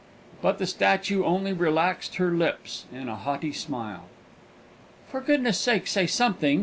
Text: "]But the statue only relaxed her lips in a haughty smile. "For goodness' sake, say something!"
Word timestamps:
"]But 0.41 0.57
the 0.57 0.65
statue 0.65 1.23
only 1.23 1.53
relaxed 1.53 2.15
her 2.15 2.31
lips 2.31 2.85
in 2.91 3.07
a 3.07 3.15
haughty 3.15 3.53
smile. 3.53 4.05
"For 5.11 5.21
goodness' 5.21 5.59
sake, 5.59 5.85
say 5.85 6.07
something!" 6.07 6.59